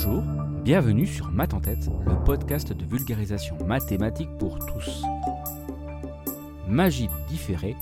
Bonjour, 0.00 0.22
bienvenue 0.62 1.08
sur 1.08 1.28
Math 1.32 1.54
en 1.54 1.60
tête, 1.60 1.90
le 2.06 2.14
podcast 2.22 2.72
de 2.72 2.84
vulgarisation 2.84 3.56
mathématique 3.66 4.30
pour 4.38 4.60
tous. 4.60 5.02
Magie 6.68 7.08
du 7.08 7.14
différé, 7.28 7.74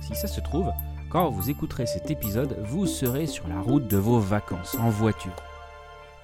si 0.00 0.14
ça 0.14 0.28
se 0.28 0.40
trouve, 0.40 0.70
quand 1.10 1.28
vous 1.28 1.50
écouterez 1.50 1.84
cet 1.84 2.10
épisode, 2.10 2.56
vous 2.64 2.86
serez 2.86 3.26
sur 3.26 3.46
la 3.48 3.60
route 3.60 3.86
de 3.86 3.98
vos 3.98 4.18
vacances 4.18 4.78
en 4.80 4.88
voiture. 4.88 5.36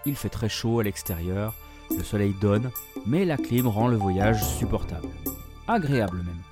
Il 0.07 0.17
fait 0.17 0.31
très 0.31 0.49
chaud 0.49 0.81
à 0.81 0.83
l'extérieur, 0.83 1.53
le 1.91 2.03
soleil 2.03 2.35
donne, 2.41 2.71
mais 3.05 3.27
la 3.27 3.37
clim 3.37 3.67
rend 3.67 3.89
le 3.89 3.97
voyage 3.97 4.43
supportable. 4.43 5.09
Agréable 5.69 6.23
même. 6.25 6.43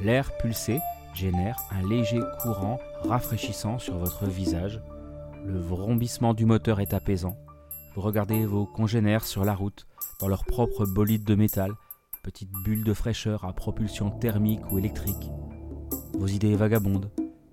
L'air 0.00 0.36
pulsé 0.38 0.80
génère 1.14 1.58
un 1.70 1.88
léger 1.88 2.20
courant 2.42 2.80
rafraîchissant 3.04 3.78
sur 3.78 3.96
votre 3.96 4.26
visage. 4.26 4.80
Le 5.46 5.60
vrombissement 5.60 6.34
du 6.34 6.46
moteur 6.46 6.80
est 6.80 6.94
apaisant. 6.94 7.36
Vous 7.94 8.00
regardez 8.00 8.44
vos 8.44 8.66
congénères 8.66 9.24
sur 9.24 9.44
la 9.44 9.54
route, 9.54 9.86
dans 10.20 10.28
leur 10.28 10.44
propre 10.44 10.84
bolide 10.84 11.24
de 11.24 11.34
métal, 11.34 11.72
petites 12.22 12.52
bulles 12.64 12.84
de 12.84 12.94
fraîcheur 12.94 13.44
à 13.44 13.52
propulsion 13.52 14.10
thermique 14.10 14.72
ou 14.72 14.78
électrique. 14.78 15.30
Vos 16.14 16.26
idées 16.26 16.56
vagabondent. 16.56 17.10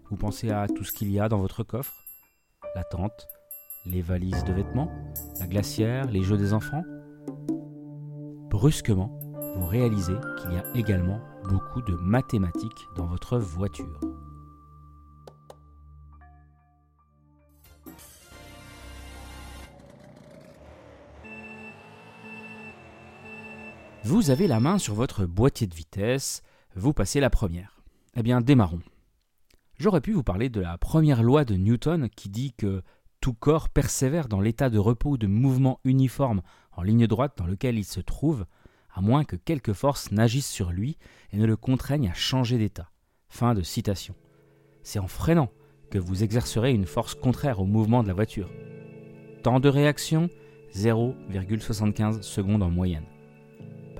Vous 0.10 0.18
pensez 0.18 0.50
à 0.50 0.68
tout 0.68 0.84
ce 0.84 0.92
qu'il 0.92 1.12
y 1.12 1.20
a 1.20 1.30
dans 1.30 1.38
votre 1.38 1.64
coffre 1.64 1.94
la 2.76 2.84
tente, 2.84 3.28
les 3.86 4.02
valises 4.02 4.44
de 4.46 4.54
vêtements, 4.54 4.92
la 5.40 5.48
glacière, 5.48 6.10
les 6.10 6.24
jeux 6.24 6.38
des 6.38 6.54
enfants. 6.54 6.84
Brusquement, 8.50 9.20
vous 9.58 9.66
réalisez 9.66 10.16
qu'il 10.38 10.54
y 10.54 10.58
a 10.58 10.64
également 10.76 11.20
beaucoup 11.50 11.82
de 11.82 11.96
mathématiques 11.96 12.88
dans 12.96 13.06
votre 13.06 13.38
voiture. 13.38 14.00
Vous 24.12 24.30
avez 24.30 24.48
la 24.48 24.60
main 24.60 24.78
sur 24.78 24.94
votre 24.94 25.26
boîtier 25.26 25.68
de 25.68 25.74
vitesse, 25.74 26.44
vous 26.76 26.92
passez 26.92 27.22
la 27.22 27.30
première. 27.30 27.82
Eh 28.18 28.24
bien, 28.24 28.42
démarrons. 28.42 28.82
J'aurais 29.78 30.02
pu 30.02 30.12
vous 30.12 30.22
parler 30.22 30.50
de 30.50 30.60
la 30.60 30.78
première 30.78 31.24
loi 31.24 31.46
de 31.46 31.56
Newton 31.56 32.10
qui 32.14 32.28
dit 32.28 32.52
que 32.52 32.82
tout 33.22 33.32
corps 33.32 33.70
persévère 33.70 34.28
dans 34.28 34.42
l'état 34.42 34.70
de 34.70 34.78
repos 34.80 35.12
ou 35.12 35.18
de 35.18 35.28
mouvement 35.28 35.80
uniforme 35.86 36.42
en 36.74 36.82
ligne 36.82 37.08
droite 37.08 37.38
dans 37.38 37.46
lequel 37.46 37.78
il 37.78 37.86
se 37.86 38.02
trouve, 38.02 38.46
à 38.94 39.00
moins 39.00 39.24
que 39.24 39.38
quelque 39.38 39.72
force 39.72 40.12
n'agisse 40.12 40.50
sur 40.50 40.74
lui 40.74 40.98
et 41.32 41.38
ne 41.38 41.46
le 41.46 41.56
contraigne 41.56 42.10
à 42.10 42.14
changer 42.14 42.58
d'état. 42.58 42.92
Fin 43.30 43.54
de 43.54 43.62
citation. 43.62 44.14
C'est 44.84 45.00
en 45.00 45.08
freinant 45.08 45.54
que 45.90 46.00
vous 46.00 46.22
exercerez 46.22 46.74
une 46.74 46.86
force 46.86 47.16
contraire 47.16 47.62
au 47.62 47.66
mouvement 47.66 48.04
de 48.04 48.10
la 48.10 48.14
voiture. 48.14 48.52
Temps 49.42 49.62
de 49.62 49.70
réaction 49.70 50.30
0,75 50.76 52.24
secondes 52.24 52.62
en 52.62 52.70
moyenne. 52.70 53.06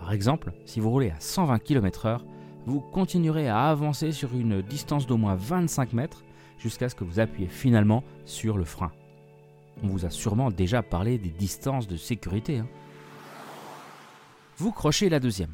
Par 0.02 0.14
exemple, 0.14 0.52
si 0.66 0.80
vous 0.80 0.90
roulez 0.90 1.12
à 1.12 1.20
120 1.20 1.60
km/h, 1.60 2.22
vous 2.66 2.82
continuerez 2.82 3.48
à 3.48 3.70
avancer 3.70 4.12
sur 4.12 4.34
une 4.34 4.64
distance 4.64 5.06
d'au 5.06 5.16
moins 5.16 5.36
25 5.36 5.94
mètres 5.94 6.24
jusqu'à 6.58 6.90
ce 6.90 6.96
que 6.96 7.04
vous 7.04 7.20
appuyez 7.20 7.48
finalement 7.48 8.04
sur 8.26 8.58
le 8.58 8.66
frein. 8.66 8.92
On 9.84 9.88
vous 9.88 10.04
a 10.04 10.10
sûrement 10.10 10.50
déjà 10.50 10.82
parlé 10.82 11.20
des 11.20 11.30
distances 11.30 11.88
de 11.88 11.98
sécurité. 11.98 12.58
Hein. 12.58 12.68
Vous 14.58 14.72
crochez 14.72 15.08
la 15.08 15.20
deuxième. 15.20 15.54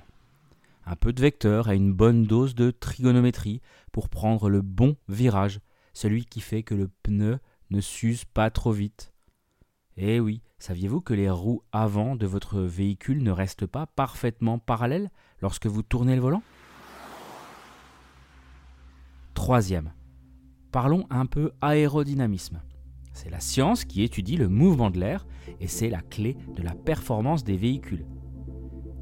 Un 0.85 0.95
peu 0.95 1.11
de 1.11 1.21
vecteur 1.21 1.69
et 1.69 1.75
une 1.75 1.93
bonne 1.93 2.23
dose 2.23 2.55
de 2.55 2.71
trigonométrie 2.71 3.61
pour 3.91 4.07
prendre 4.07 4.49
le 4.49 4.61
bon 4.61 4.95
virage, 5.09 5.59
celui 5.93 6.23
qui 6.23 6.39
fait 6.39 6.63
que 6.63 6.73
le 6.73 6.89
pneu 7.03 7.39
ne 7.69 7.81
s'use 7.81 8.23
pas 8.23 8.49
trop 8.49 8.71
vite. 8.71 9.11
Eh 9.99 10.19
oui, 10.19 10.43
saviez-vous 10.59 11.01
que 11.01 11.15
les 11.15 11.27
roues 11.27 11.63
avant 11.71 12.15
de 12.15 12.27
votre 12.27 12.59
véhicule 12.59 13.23
ne 13.23 13.31
restent 13.31 13.65
pas 13.65 13.87
parfaitement 13.87 14.59
parallèles 14.59 15.09
lorsque 15.41 15.65
vous 15.65 15.81
tournez 15.81 16.13
le 16.13 16.21
volant? 16.21 16.43
Troisième, 19.33 19.91
parlons 20.71 21.07
un 21.09 21.25
peu 21.25 21.51
aérodynamisme. 21.61 22.61
C'est 23.11 23.31
la 23.31 23.39
science 23.39 23.85
qui 23.85 24.03
étudie 24.03 24.37
le 24.37 24.47
mouvement 24.47 24.91
de 24.91 24.99
l'air 24.99 25.25
et 25.59 25.67
c'est 25.67 25.89
la 25.89 26.01
clé 26.01 26.37
de 26.55 26.61
la 26.61 26.75
performance 26.75 27.43
des 27.43 27.57
véhicules. 27.57 28.05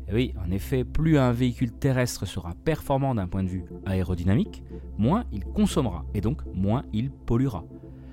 Et 0.07 0.13
oui, 0.13 0.33
en 0.41 0.49
effet, 0.49 0.85
plus 0.85 1.17
un 1.17 1.33
véhicule 1.33 1.73
terrestre 1.73 2.25
sera 2.25 2.53
performant 2.53 3.15
d'un 3.15 3.27
point 3.27 3.43
de 3.43 3.49
vue 3.49 3.65
aérodynamique, 3.85 4.63
moins 4.97 5.25
il 5.33 5.43
consommera 5.43 6.05
et 6.13 6.21
donc 6.21 6.41
moins 6.53 6.85
il 6.93 7.11
polluera. 7.11 7.65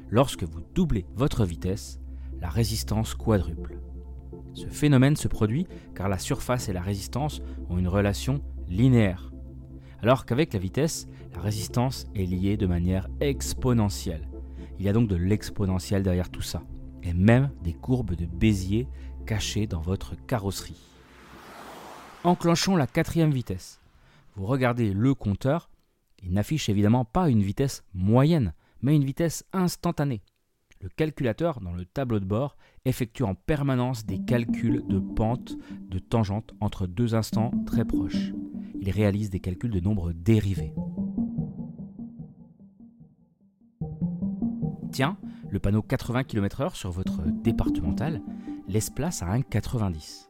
Lorsque 0.08 0.42
vous 0.42 0.62
doublez 0.74 1.06
votre 1.14 1.44
vitesse, 1.44 2.01
la 2.42 2.50
résistance 2.50 3.14
quadruple. 3.14 3.78
Ce 4.52 4.66
phénomène 4.66 5.14
se 5.14 5.28
produit 5.28 5.68
car 5.94 6.08
la 6.08 6.18
surface 6.18 6.68
et 6.68 6.72
la 6.72 6.82
résistance 6.82 7.40
ont 7.70 7.78
une 7.78 7.86
relation 7.86 8.42
linéaire, 8.68 9.32
alors 10.02 10.26
qu'avec 10.26 10.52
la 10.52 10.58
vitesse, 10.58 11.06
la 11.34 11.40
résistance 11.40 12.04
est 12.16 12.26
liée 12.26 12.56
de 12.56 12.66
manière 12.66 13.06
exponentielle. 13.20 14.28
Il 14.78 14.84
y 14.84 14.88
a 14.88 14.92
donc 14.92 15.08
de 15.08 15.14
l'exponentiel 15.14 16.02
derrière 16.02 16.30
tout 16.30 16.42
ça, 16.42 16.64
et 17.04 17.14
même 17.14 17.50
des 17.62 17.74
courbes 17.74 18.16
de 18.16 18.26
Bézier 18.26 18.88
cachées 19.24 19.68
dans 19.68 19.80
votre 19.80 20.16
carrosserie. 20.26 20.82
Enclenchons 22.24 22.74
la 22.74 22.88
quatrième 22.88 23.30
vitesse. 23.30 23.80
Vous 24.34 24.46
regardez 24.46 24.92
le 24.92 25.14
compteur, 25.14 25.70
il 26.24 26.32
n'affiche 26.32 26.68
évidemment 26.68 27.04
pas 27.04 27.28
une 27.28 27.42
vitesse 27.42 27.84
moyenne, 27.94 28.52
mais 28.80 28.96
une 28.96 29.04
vitesse 29.04 29.44
instantanée. 29.52 30.22
Le 30.82 30.88
calculateur, 30.88 31.60
dans 31.60 31.74
le 31.74 31.84
tableau 31.84 32.18
de 32.18 32.24
bord, 32.24 32.56
effectue 32.84 33.22
en 33.22 33.36
permanence 33.36 34.04
des 34.04 34.18
calculs 34.18 34.82
de 34.88 34.98
pente, 34.98 35.56
de 35.88 36.00
tangente 36.00 36.54
entre 36.58 36.88
deux 36.88 37.14
instants 37.14 37.52
très 37.66 37.84
proches. 37.84 38.32
Il 38.80 38.90
réalise 38.90 39.30
des 39.30 39.38
calculs 39.38 39.70
de 39.70 39.78
nombres 39.78 40.12
dérivés. 40.12 40.74
Tiens, 44.90 45.18
le 45.50 45.60
panneau 45.60 45.82
80 45.82 46.24
km/h 46.24 46.74
sur 46.74 46.90
votre 46.90 47.22
départemental 47.30 48.20
laisse 48.66 48.90
place 48.90 49.22
à 49.22 49.26
un 49.28 49.42
90. 49.42 50.26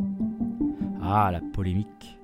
Ah, 1.01 1.31
la 1.33 1.41
polémique. 1.41 2.19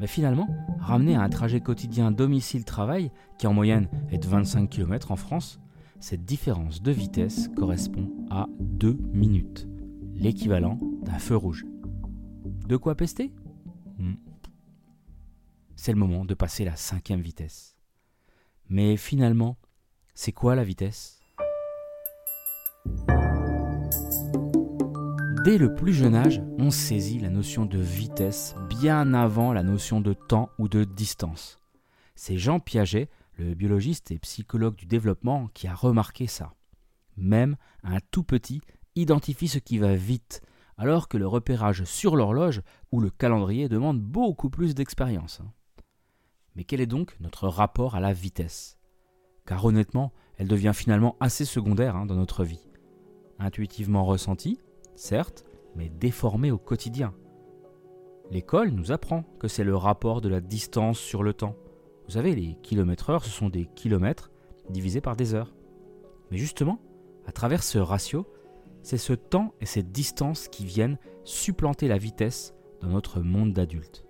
Mais 0.00 0.06
finalement, 0.06 0.48
ramener 0.78 1.14
à 1.14 1.20
un 1.20 1.28
trajet 1.28 1.60
quotidien 1.60 2.10
domicile-travail, 2.10 3.10
qui 3.36 3.46
en 3.46 3.52
moyenne 3.52 3.88
est 4.10 4.18
de 4.18 4.26
25 4.26 4.70
km 4.70 5.12
en 5.12 5.16
France, 5.16 5.60
cette 6.00 6.24
différence 6.24 6.82
de 6.82 6.92
vitesse 6.92 7.48
correspond 7.56 8.10
à 8.30 8.46
2 8.60 8.98
minutes, 9.12 9.66
l'équivalent 10.14 10.78
d'un 11.02 11.18
feu 11.18 11.36
rouge. 11.36 11.64
De 12.66 12.76
quoi 12.76 12.94
pester? 12.94 13.32
Hmm. 13.98 14.14
C'est 15.74 15.92
le 15.92 15.98
moment 15.98 16.24
de 16.24 16.34
passer 16.34 16.64
la 16.64 16.76
cinquième 16.76 17.20
vitesse. 17.20 17.76
Mais 18.68 18.96
finalement, 18.96 19.56
c'est 20.14 20.32
quoi 20.32 20.54
la 20.54 20.64
vitesse? 20.64 21.20
Dès 25.44 25.58
le 25.58 25.74
plus 25.74 25.92
jeune 25.92 26.16
âge, 26.16 26.42
on 26.58 26.70
saisit 26.70 27.20
la 27.20 27.30
notion 27.30 27.66
de 27.66 27.78
vitesse 27.78 28.56
bien 28.68 29.14
avant 29.14 29.52
la 29.52 29.62
notion 29.62 30.00
de 30.00 30.12
temps 30.12 30.50
ou 30.58 30.66
de 30.68 30.82
distance. 30.82 31.60
C'est 32.16 32.36
Jean 32.36 32.58
Piaget 32.58 33.08
le 33.36 33.54
biologiste 33.54 34.10
et 34.10 34.18
psychologue 34.18 34.76
du 34.76 34.86
développement 34.86 35.48
qui 35.54 35.68
a 35.68 35.74
remarqué 35.74 36.26
ça. 36.26 36.54
Même 37.16 37.56
un 37.82 37.98
tout 38.10 38.22
petit 38.22 38.60
identifie 38.94 39.48
ce 39.48 39.58
qui 39.58 39.78
va 39.78 39.94
vite, 39.94 40.42
alors 40.78 41.08
que 41.08 41.16
le 41.16 41.26
repérage 41.26 41.84
sur 41.84 42.16
l'horloge 42.16 42.62
ou 42.92 43.00
le 43.00 43.10
calendrier 43.10 43.68
demande 43.68 44.00
beaucoup 44.00 44.50
plus 44.50 44.74
d'expérience. 44.74 45.40
Mais 46.54 46.64
quel 46.64 46.80
est 46.80 46.86
donc 46.86 47.16
notre 47.20 47.48
rapport 47.48 47.94
à 47.94 48.00
la 48.00 48.12
vitesse? 48.12 48.78
Car 49.46 49.64
honnêtement, 49.64 50.12
elle 50.38 50.48
devient 50.48 50.72
finalement 50.74 51.16
assez 51.20 51.44
secondaire 51.44 51.96
hein, 51.96 52.06
dans 52.06 52.16
notre 52.16 52.44
vie. 52.44 52.66
Intuitivement 53.38 54.04
ressentie, 54.04 54.58
certes, 54.94 55.44
mais 55.74 55.90
déformée 55.90 56.50
au 56.50 56.58
quotidien. 56.58 57.14
L'école 58.30 58.70
nous 58.70 58.90
apprend 58.92 59.22
que 59.38 59.48
c'est 59.48 59.64
le 59.64 59.76
rapport 59.76 60.20
de 60.20 60.28
la 60.28 60.40
distance 60.40 60.98
sur 60.98 61.22
le 61.22 61.32
temps. 61.32 61.54
Vous 62.06 62.12
savez, 62.12 62.34
les 62.34 62.56
kilomètres 62.62 63.10
heure, 63.10 63.24
ce 63.24 63.30
sont 63.30 63.48
des 63.48 63.66
kilomètres 63.74 64.30
divisés 64.70 65.00
par 65.00 65.16
des 65.16 65.34
heures. 65.34 65.52
Mais 66.30 66.38
justement, 66.38 66.80
à 67.26 67.32
travers 67.32 67.62
ce 67.62 67.78
ratio, 67.78 68.26
c'est 68.82 68.98
ce 68.98 69.12
temps 69.12 69.54
et 69.60 69.66
cette 69.66 69.90
distance 69.90 70.46
qui 70.48 70.64
viennent 70.64 70.98
supplanter 71.24 71.88
la 71.88 71.98
vitesse 71.98 72.54
dans 72.80 72.88
notre 72.88 73.20
monde 73.20 73.52
d'adulte. 73.52 74.04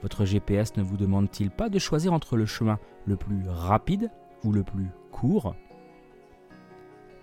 Votre 0.00 0.24
GPS 0.24 0.76
ne 0.76 0.82
vous 0.82 0.96
demande-t-il 0.96 1.50
pas 1.50 1.68
de 1.68 1.78
choisir 1.78 2.12
entre 2.12 2.36
le 2.36 2.46
chemin 2.46 2.78
le 3.04 3.16
plus 3.16 3.46
rapide 3.46 4.10
ou 4.42 4.52
le 4.52 4.62
plus 4.62 4.88
court? 5.10 5.54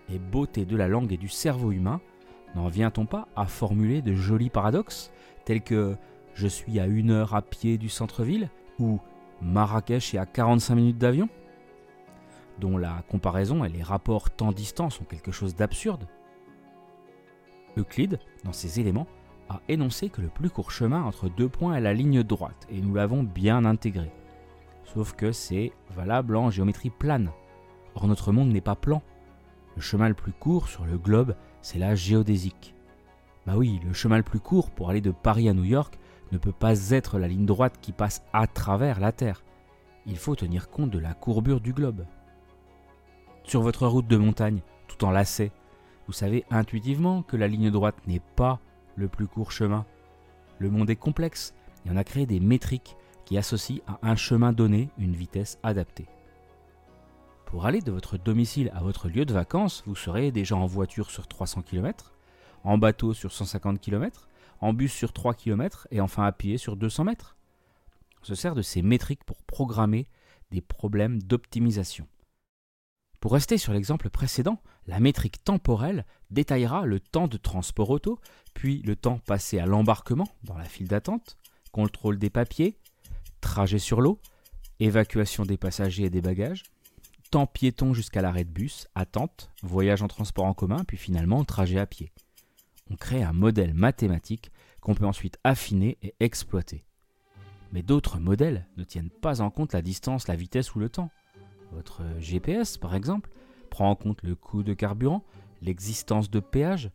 Et 0.09 0.19
beauté 0.19 0.65
de 0.65 0.77
la 0.77 0.87
langue 0.87 1.11
et 1.11 1.17
du 1.17 1.27
cerveau 1.27 1.71
humain, 1.71 1.99
n'en 2.55 2.67
vient-on 2.67 3.05
pas 3.05 3.27
à 3.35 3.47
formuler 3.47 4.01
de 4.01 4.13
jolis 4.13 4.49
paradoxes 4.49 5.11
tels 5.45 5.61
que 5.61 5.95
je 6.35 6.47
suis 6.47 6.79
à 6.79 6.85
une 6.85 7.11
heure 7.11 7.33
à 7.33 7.41
pied 7.41 7.77
du 7.77 7.89
centre-ville 7.89 8.49
ou 8.79 8.99
Marrakech 9.41 10.13
est 10.13 10.17
à 10.17 10.25
45 10.25 10.75
minutes 10.75 10.97
d'avion, 10.97 11.29
dont 12.59 12.77
la 12.77 13.03
comparaison 13.09 13.63
et 13.63 13.69
les 13.69 13.83
rapports 13.83 14.29
temps-distance 14.29 14.95
sont 14.95 15.05
quelque 15.05 15.31
chose 15.31 15.55
d'absurde. 15.55 16.07
Euclide, 17.77 18.19
dans 18.43 18.53
ses 18.53 18.79
éléments, 18.79 19.07
a 19.49 19.61
énoncé 19.67 20.09
que 20.09 20.21
le 20.21 20.27
plus 20.27 20.49
court 20.49 20.71
chemin 20.71 21.03
entre 21.03 21.29
deux 21.29 21.49
points 21.49 21.75
est 21.75 21.81
la 21.81 21.93
ligne 21.93 22.23
droite, 22.23 22.67
et 22.69 22.81
nous 22.81 22.93
l'avons 22.93 23.23
bien 23.23 23.65
intégré. 23.65 24.11
Sauf 24.83 25.13
que 25.13 25.31
c'est 25.31 25.71
valable 25.95 26.35
en 26.35 26.49
géométrie 26.49 26.89
plane. 26.89 27.31
Or 27.95 28.07
notre 28.07 28.31
monde 28.31 28.49
n'est 28.49 28.61
pas 28.61 28.75
plan. 28.75 29.01
Le 29.75 29.81
chemin 29.81 30.09
le 30.09 30.15
plus 30.15 30.31
court 30.31 30.67
sur 30.67 30.85
le 30.85 30.97
globe, 30.97 31.35
c'est 31.61 31.79
la 31.79 31.95
géodésique. 31.95 32.75
Bah 33.45 33.53
oui, 33.55 33.79
le 33.85 33.93
chemin 33.93 34.17
le 34.17 34.23
plus 34.23 34.39
court 34.39 34.71
pour 34.71 34.89
aller 34.89 35.01
de 35.01 35.11
Paris 35.11 35.49
à 35.49 35.53
New 35.53 35.63
York 35.63 35.98
ne 36.31 36.37
peut 36.37 36.51
pas 36.51 36.89
être 36.91 37.19
la 37.19 37.27
ligne 37.27 37.45
droite 37.45 37.77
qui 37.81 37.91
passe 37.91 38.23
à 38.33 38.47
travers 38.47 38.99
la 38.99 39.11
Terre. 39.11 39.43
Il 40.05 40.17
faut 40.17 40.35
tenir 40.35 40.69
compte 40.69 40.91
de 40.91 40.99
la 40.99 41.13
courbure 41.13 41.61
du 41.61 41.73
globe. 41.73 42.05
Sur 43.43 43.61
votre 43.61 43.87
route 43.87 44.07
de 44.07 44.17
montagne, 44.17 44.61
tout 44.87 45.03
en 45.05 45.11
lacet, 45.11 45.51
vous 46.07 46.13
savez 46.13 46.45
intuitivement 46.49 47.23
que 47.23 47.37
la 47.37 47.47
ligne 47.47 47.71
droite 47.71 48.07
n'est 48.07 48.21
pas 48.35 48.59
le 48.95 49.07
plus 49.07 49.27
court 49.27 49.51
chemin. 49.51 49.85
Le 50.57 50.69
monde 50.69 50.89
est 50.89 50.95
complexe 50.95 51.53
et 51.85 51.89
on 51.91 51.97
a 51.97 52.03
créé 52.03 52.25
des 52.25 52.39
métriques 52.39 52.95
qui 53.25 53.37
associent 53.37 53.83
à 53.87 53.99
un 54.01 54.15
chemin 54.15 54.53
donné 54.53 54.89
une 54.97 55.15
vitesse 55.15 55.59
adaptée. 55.63 56.07
Pour 57.45 57.65
aller 57.65 57.81
de 57.81 57.91
votre 57.91 58.17
domicile 58.17 58.71
à 58.75 58.81
votre 58.81 59.09
lieu 59.09 59.25
de 59.25 59.33
vacances, 59.33 59.83
vous 59.87 59.95
serez 59.95 60.31
déjà 60.31 60.55
en 60.55 60.67
voiture 60.67 61.09
sur 61.09 61.27
300 61.27 61.63
km, 61.63 62.13
en 62.63 62.77
bateau 62.77 63.13
sur 63.13 63.31
150 63.31 63.79
km, 63.79 64.28
en 64.59 64.73
bus 64.73 64.91
sur 64.91 65.13
3 65.13 65.33
km 65.33 65.87
et 65.91 66.01
enfin 66.01 66.25
à 66.25 66.31
pied 66.31 66.57
sur 66.57 66.75
200 66.75 67.05
mètres. 67.05 67.37
On 68.21 68.25
se 68.25 68.35
sert 68.35 68.55
de 68.55 68.61
ces 68.61 68.81
métriques 68.81 69.23
pour 69.23 69.43
programmer 69.43 70.07
des 70.51 70.61
problèmes 70.61 71.21
d'optimisation. 71.21 72.07
Pour 73.19 73.33
rester 73.33 73.57
sur 73.57 73.73
l'exemple 73.73 74.09
précédent, 74.09 74.61
la 74.87 74.99
métrique 74.99 75.43
temporelle 75.43 76.05
détaillera 76.31 76.85
le 76.85 76.99
temps 76.99 77.27
de 77.27 77.37
transport 77.37 77.89
auto, 77.89 78.19
puis 78.53 78.81
le 78.81 78.95
temps 78.95 79.19
passé 79.19 79.59
à 79.59 79.65
l'embarquement 79.65 80.27
dans 80.43 80.57
la 80.57 80.63
file 80.63 80.87
d'attente, 80.87 81.37
contrôle 81.71 82.17
des 82.17 82.29
papiers, 82.29 82.77
trajet 83.41 83.79
sur 83.79 83.99
l'eau, 83.99 84.19
évacuation 84.79 85.43
des 85.43 85.57
passagers 85.57 86.05
et 86.05 86.09
des 86.09 86.21
bagages, 86.21 86.63
temps 87.29 87.45
piéton 87.45 87.93
jusqu'à 87.93 88.21
l'arrêt 88.21 88.45
de 88.45 88.49
bus, 88.49 88.87
attente, 88.95 89.51
voyage 89.61 90.01
en 90.01 90.07
transport 90.07 90.45
en 90.45 90.53
commun, 90.53 90.83
puis 90.85 90.97
finalement 90.97 91.43
trajet 91.43 91.79
à 91.79 91.85
pied. 91.85 92.11
On 92.91 92.95
crée 92.95 93.23
un 93.23 93.33
modèle 93.33 93.73
mathématique 93.73 94.51
qu'on 94.81 94.95
peut 94.95 95.05
ensuite 95.05 95.37
affiner 95.43 95.97
et 96.01 96.15
exploiter. 96.19 96.85
Mais 97.71 97.83
d'autres 97.83 98.19
modèles 98.19 98.67
ne 98.77 98.83
tiennent 98.83 99.11
pas 99.11 99.41
en 99.41 99.49
compte 99.49 99.73
la 99.73 99.81
distance, 99.81 100.27
la 100.27 100.35
vitesse 100.35 100.73
ou 100.75 100.79
le 100.79 100.89
temps. 100.89 101.11
Votre 101.71 102.01
GPS, 102.19 102.77
par 102.77 102.95
exemple, 102.95 103.29
prend 103.69 103.89
en 103.89 103.95
compte 103.95 104.23
le 104.23 104.35
coût 104.35 104.63
de 104.63 104.73
carburant, 104.73 105.23
l'existence 105.61 106.31
de 106.31 106.39
péage. 106.39 106.89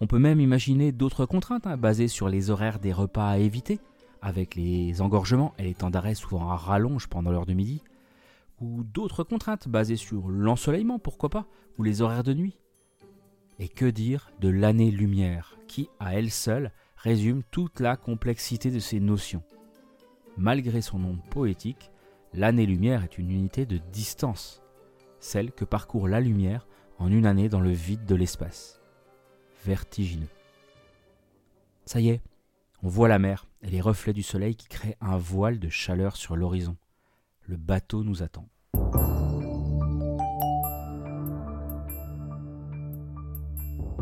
On 0.00 0.06
peut 0.06 0.18
même 0.18 0.40
imaginer 0.40 0.92
d'autres 0.92 1.26
contraintes 1.26 1.66
hein, 1.66 1.76
basées 1.76 2.08
sur 2.08 2.28
les 2.28 2.50
horaires 2.50 2.80
des 2.80 2.92
repas 2.92 3.28
à 3.28 3.38
éviter, 3.38 3.78
avec 4.22 4.54
les 4.54 5.00
engorgements 5.00 5.54
et 5.58 5.62
les 5.62 5.74
temps 5.74 5.90
d'arrêt 5.90 6.14
souvent 6.14 6.50
à 6.50 6.56
rallonge 6.56 7.06
pendant 7.06 7.30
l'heure 7.30 7.46
de 7.46 7.54
midi, 7.54 7.82
ou 8.60 8.82
d'autres 8.82 9.24
contraintes 9.24 9.68
basées 9.68 9.96
sur 9.96 10.28
l'ensoleillement, 10.28 10.98
pourquoi 10.98 11.28
pas, 11.28 11.46
ou 11.78 11.82
les 11.82 12.02
horaires 12.02 12.24
de 12.24 12.34
nuit. 12.34 12.58
Et 13.60 13.68
que 13.68 13.84
dire 13.84 14.32
de 14.40 14.48
l'année-lumière, 14.48 15.56
qui, 15.68 15.88
à 16.00 16.16
elle 16.16 16.32
seule, 16.32 16.72
résume 16.96 17.42
toute 17.52 17.78
la 17.78 17.96
complexité 17.96 18.72
de 18.72 18.80
ces 18.80 18.98
notions. 18.98 19.44
Malgré 20.36 20.80
son 20.80 20.98
nom 20.98 21.16
poétique, 21.30 21.92
L'année-lumière 22.32 23.02
est 23.02 23.18
une 23.18 23.30
unité 23.32 23.66
de 23.66 23.78
distance, 23.92 24.62
celle 25.18 25.50
que 25.50 25.64
parcourt 25.64 26.06
la 26.06 26.20
lumière 26.20 26.68
en 26.98 27.10
une 27.10 27.26
année 27.26 27.48
dans 27.48 27.60
le 27.60 27.72
vide 27.72 28.04
de 28.04 28.14
l'espace. 28.14 28.80
Vertigineux. 29.64 30.28
Ça 31.86 32.00
y 32.00 32.10
est, 32.10 32.22
on 32.84 32.88
voit 32.88 33.08
la 33.08 33.18
mer 33.18 33.48
et 33.62 33.68
les 33.68 33.80
reflets 33.80 34.12
du 34.12 34.22
soleil 34.22 34.54
qui 34.54 34.68
créent 34.68 34.96
un 35.00 35.16
voile 35.16 35.58
de 35.58 35.68
chaleur 35.68 36.16
sur 36.16 36.36
l'horizon. 36.36 36.76
Le 37.46 37.56
bateau 37.56 38.04
nous 38.04 38.22
attend. 38.22 38.48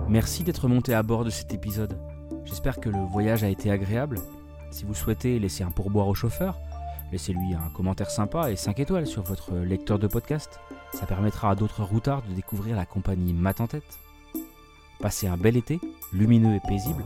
Merci 0.09 0.43
d'être 0.43 0.69
monté 0.69 0.95
à 0.95 1.03
bord 1.03 1.25
de 1.25 1.31
cet 1.31 1.53
épisode. 1.53 1.99
J'espère 2.45 2.81
que 2.81 2.89
le 2.89 2.99
voyage 2.99 3.45
a 3.45 3.49
été 3.49 3.71
agréable. 3.71 4.21
Si 4.71 4.85
vous 4.85 4.95
souhaitez 4.95 5.39
laisser 5.39 5.65
un 5.65 5.71
pourboire 5.71 6.09
au 6.09 6.15
chauffeur, 6.15 6.59
Laissez-lui 7.11 7.55
un 7.55 7.71
commentaire 7.71 8.11
sympa 8.11 8.51
et 8.51 8.57
5 8.57 8.81
étoiles 8.81 9.07
sur 9.07 9.23
votre 9.23 9.55
lecteur 9.57 9.99
de 9.99 10.07
podcast. 10.07 10.61
Ça 10.93 11.07
permettra 11.07 11.51
à 11.51 11.55
d'autres 11.55 11.83
routards 11.83 12.23
de 12.23 12.35
découvrir 12.35 12.77
la 12.77 12.85
compagnie 12.85 13.33
Mat 13.33 13.61
en 13.61 13.67
tête. 13.67 13.99
Passez 15.01 15.27
un 15.27 15.37
bel 15.37 15.57
été, 15.57 15.81
lumineux 16.13 16.57
et 16.57 16.69
paisible, 16.69 17.05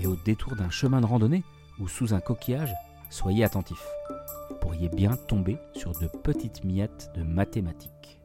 et 0.00 0.06
au 0.06 0.16
détour 0.16 0.54
d'un 0.54 0.70
chemin 0.70 1.00
de 1.00 1.06
randonnée 1.06 1.42
ou 1.80 1.88
sous 1.88 2.14
un 2.14 2.20
coquillage, 2.20 2.72
soyez 3.10 3.42
attentifs. 3.42 3.86
Vous 4.50 4.56
pourriez 4.56 4.88
bien 4.88 5.16
tomber 5.16 5.58
sur 5.74 5.92
de 5.98 6.06
petites 6.06 6.62
miettes 6.62 7.10
de 7.16 7.22
mathématiques. 7.24 8.21